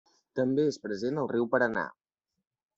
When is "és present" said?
0.69-1.21